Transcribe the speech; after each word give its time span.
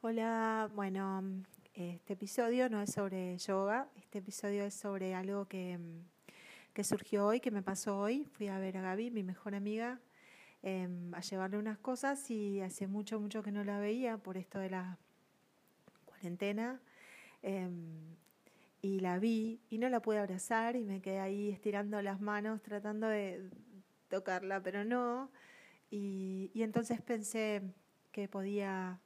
Hola, 0.00 0.70
bueno, 0.76 1.24
este 1.74 2.12
episodio 2.12 2.70
no 2.70 2.80
es 2.80 2.92
sobre 2.92 3.36
yoga, 3.38 3.88
este 3.96 4.18
episodio 4.18 4.62
es 4.62 4.72
sobre 4.72 5.12
algo 5.16 5.46
que, 5.46 5.76
que 6.72 6.84
surgió 6.84 7.26
hoy, 7.26 7.40
que 7.40 7.50
me 7.50 7.62
pasó 7.62 7.98
hoy. 7.98 8.24
Fui 8.30 8.46
a 8.46 8.60
ver 8.60 8.76
a 8.76 8.80
Gaby, 8.80 9.10
mi 9.10 9.24
mejor 9.24 9.56
amiga, 9.56 9.98
em, 10.62 11.12
a 11.16 11.20
llevarle 11.20 11.58
unas 11.58 11.78
cosas 11.78 12.30
y 12.30 12.60
hace 12.60 12.86
mucho, 12.86 13.18
mucho 13.18 13.42
que 13.42 13.50
no 13.50 13.64
la 13.64 13.80
veía 13.80 14.18
por 14.18 14.36
esto 14.36 14.60
de 14.60 14.70
la 14.70 14.98
cuarentena. 16.04 16.80
Em, 17.42 18.14
y 18.80 19.00
la 19.00 19.18
vi 19.18 19.58
y 19.68 19.78
no 19.78 19.88
la 19.88 20.00
pude 20.00 20.18
abrazar 20.20 20.76
y 20.76 20.84
me 20.84 21.00
quedé 21.00 21.18
ahí 21.18 21.50
estirando 21.50 22.00
las 22.02 22.20
manos 22.20 22.62
tratando 22.62 23.08
de 23.08 23.50
tocarla, 24.08 24.62
pero 24.62 24.84
no. 24.84 25.28
Y 25.90 26.52
entonces 26.54 27.00
pensé 27.02 27.62
que 28.12 28.28
podía 28.28 29.00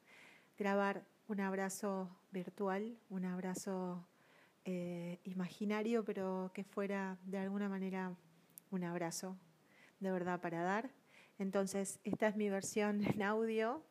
grabar 0.58 1.04
un 1.28 1.40
abrazo 1.40 2.08
virtual, 2.30 2.96
un 3.10 3.24
abrazo 3.24 4.06
eh, 4.64 5.18
imaginario, 5.24 6.04
pero 6.04 6.50
que 6.54 6.64
fuera 6.64 7.18
de 7.24 7.38
alguna 7.38 7.68
manera 7.68 8.14
un 8.70 8.84
abrazo 8.84 9.36
de 10.00 10.10
verdad 10.10 10.40
para 10.40 10.62
dar. 10.62 10.90
Entonces, 11.38 12.00
esta 12.04 12.28
es 12.28 12.36
mi 12.36 12.48
versión 12.48 13.04
en 13.04 13.22
audio 13.22 13.82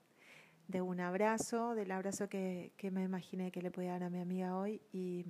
de 0.68 0.82
un 0.82 1.00
abrazo, 1.00 1.76
del 1.76 1.92
abrazo 1.92 2.30
que, 2.30 2.72
me 2.92 3.04
imaginé 3.04 3.52
que 3.52 3.62
le 3.62 3.72
podía 3.72 3.92
dar 3.92 4.04
a 4.04 4.10
mi 4.10 4.20
amiga 4.20 4.58
hoy 4.58 4.82
y 4.92 5.26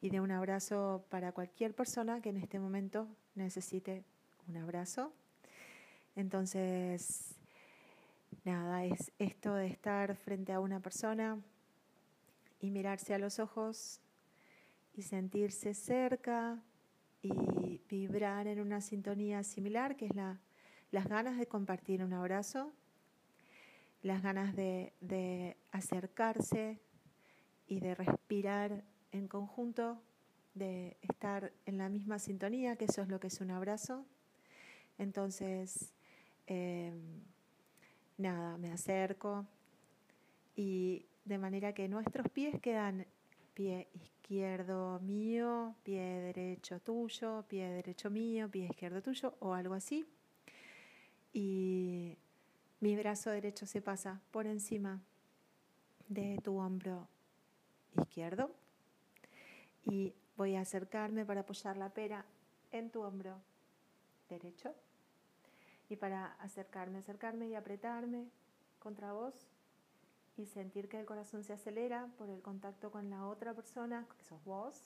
de 0.00 0.20
un 0.20 0.30
abrazo 0.30 1.04
para 1.10 1.32
cualquier 1.32 1.74
persona 1.74 2.20
que 2.20 2.30
en 2.30 2.38
este 2.38 2.58
momento 2.58 3.08
necesite 3.34 4.04
un 4.48 4.56
abrazo. 4.56 5.12
Entonces, 6.16 7.34
nada, 8.44 8.84
es 8.84 9.12
esto 9.18 9.54
de 9.54 9.66
estar 9.66 10.14
frente 10.16 10.52
a 10.52 10.60
una 10.60 10.80
persona 10.80 11.40
y 12.60 12.70
mirarse 12.70 13.14
a 13.14 13.18
los 13.18 13.38
ojos 13.38 14.00
y 14.94 15.02
sentirse 15.02 15.74
cerca 15.74 16.62
y 17.22 17.80
vibrar 17.88 18.46
en 18.46 18.60
una 18.60 18.80
sintonía 18.80 19.42
similar, 19.42 19.96
que 19.96 20.06
es 20.06 20.14
la, 20.14 20.40
las 20.90 21.06
ganas 21.06 21.38
de 21.38 21.46
compartir 21.46 22.02
un 22.04 22.12
abrazo, 22.12 22.72
las 24.02 24.22
ganas 24.22 24.54
de, 24.54 25.56
acercarse 25.70 26.80
y 27.66 27.80
de 27.80 27.94
respirar 27.94 28.84
en 29.12 29.28
conjunto, 29.28 30.02
de 30.54 30.98
estar 31.00 31.52
en 31.64 31.78
la 31.78 31.88
misma 31.88 32.18
sintonía, 32.18 32.76
que 32.76 32.84
eso 32.84 33.02
es 33.02 33.08
lo 33.08 33.20
que 33.20 33.28
es 33.28 33.40
un 33.40 33.50
abrazo. 33.50 34.04
Entonces, 34.98 35.94
eh, 36.46 36.92
nada, 38.22 38.56
me 38.56 38.72
acerco 38.72 39.44
y 40.56 41.04
de 41.24 41.38
manera 41.38 41.74
que 41.74 41.88
nuestros 41.88 42.28
pies 42.30 42.60
quedan 42.60 43.06
pie 43.54 43.88
izquierdo 43.94 45.00
mío, 45.00 45.74
pie 45.82 46.00
derecho 46.00 46.80
tuyo, 46.80 47.44
pie 47.48 47.68
derecho 47.68 48.10
mío, 48.10 48.50
pie 48.50 48.66
izquierdo 48.66 49.02
tuyo 49.02 49.34
o 49.40 49.54
algo 49.54 49.74
así. 49.74 50.06
Y 51.32 52.16
mi 52.80 52.96
brazo 52.96 53.30
derecho 53.30 53.66
se 53.66 53.82
pasa 53.82 54.20
por 54.30 54.46
encima 54.46 55.00
de 56.08 56.38
tu 56.42 56.56
hombro 56.58 57.08
izquierdo 58.00 58.50
y 59.84 60.14
voy 60.36 60.56
a 60.56 60.62
acercarme 60.62 61.24
para 61.24 61.40
apoyar 61.40 61.76
la 61.76 61.90
pera 61.90 62.24
en 62.70 62.90
tu 62.90 63.02
hombro 63.02 63.38
derecho 64.28 64.74
y 65.92 65.96
para 65.96 66.32
acercarme, 66.40 67.00
acercarme 67.00 67.48
y 67.48 67.54
apretarme 67.54 68.26
contra 68.78 69.12
vos 69.12 69.34
y 70.38 70.46
sentir 70.46 70.88
que 70.88 70.98
el 70.98 71.04
corazón 71.04 71.44
se 71.44 71.52
acelera 71.52 72.08
por 72.16 72.30
el 72.30 72.40
contacto 72.40 72.90
con 72.90 73.10
la 73.10 73.26
otra 73.26 73.52
persona, 73.52 74.06
que 74.16 74.24
sos 74.24 74.42
vos, 74.44 74.84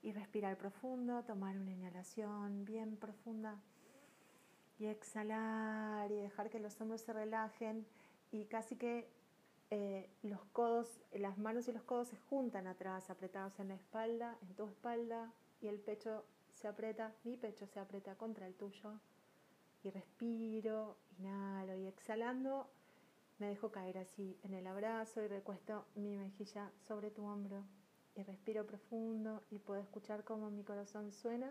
y 0.00 0.12
respirar 0.12 0.56
profundo, 0.56 1.24
tomar 1.24 1.58
una 1.58 1.72
inhalación 1.72 2.64
bien 2.64 2.96
profunda 2.96 3.58
y 4.78 4.86
exhalar 4.86 6.10
y 6.12 6.14
dejar 6.14 6.50
que 6.50 6.60
los 6.60 6.80
hombros 6.80 7.00
se 7.00 7.12
relajen 7.12 7.84
y 8.30 8.44
casi 8.44 8.76
que 8.76 9.08
eh, 9.70 10.08
los 10.22 10.44
codos, 10.52 10.86
las 11.12 11.36
manos 11.36 11.66
y 11.66 11.72
los 11.72 11.82
codos 11.82 12.06
se 12.06 12.16
juntan 12.16 12.68
atrás, 12.68 13.10
apretados 13.10 13.58
en 13.58 13.68
la 13.68 13.74
espalda, 13.74 14.38
en 14.42 14.54
tu 14.54 14.66
espalda 14.66 15.32
y 15.60 15.66
el 15.66 15.80
pecho 15.80 16.24
se 16.52 16.68
aprieta, 16.68 17.12
mi 17.24 17.36
pecho 17.36 17.66
se 17.66 17.80
aprieta 17.80 18.14
contra 18.14 18.46
el 18.46 18.54
tuyo 18.54 19.00
y 19.82 19.90
respiro, 19.90 20.96
inhalo 21.18 21.74
y 21.76 21.86
exhalando 21.86 22.68
me 23.40 23.46
dejo 23.46 23.72
caer 23.72 23.96
así 23.96 24.38
en 24.42 24.52
el 24.52 24.66
abrazo 24.66 25.22
y 25.22 25.26
recuesto 25.26 25.86
mi 25.94 26.14
mejilla 26.14 26.70
sobre 26.86 27.10
tu 27.10 27.24
hombro. 27.24 27.64
Y 28.14 28.22
respiro 28.22 28.66
profundo 28.66 29.42
y 29.50 29.58
puedo 29.58 29.80
escuchar 29.80 30.24
cómo 30.24 30.50
mi 30.50 30.62
corazón 30.62 31.10
suena, 31.10 31.50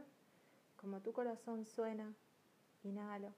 como 0.76 1.02
tu 1.02 1.14
corazón 1.14 1.66
suena. 1.66 2.14
Inhalo, 2.84 3.34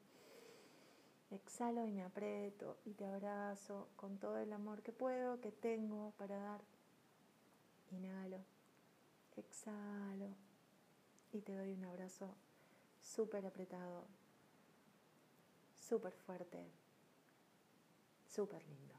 exhalo 1.30 1.85
y 1.85 1.94
me 1.94 2.03
aprieto 2.03 2.78
y 2.84 2.94
te 2.94 3.06
abrazo 3.06 3.88
con 3.96 4.18
todo 4.18 4.38
el 4.38 4.51
amor 4.51 4.81
que 4.81 4.91
puedo, 4.91 5.40
que 5.40 5.53
tengo 5.53 6.12
para 6.18 6.35
dar. 6.35 6.62
Inhalo, 7.91 8.40
exhalo. 9.38 10.35
Y 11.31 11.40
te 11.40 11.56
doy 11.56 11.72
un 11.72 11.85
abrazo 11.85 12.35
súper 13.00 13.46
apretado 13.46 14.07
súper 15.91 16.13
fuerte, 16.25 16.72
súper 18.25 18.63
lindo. 18.66 18.96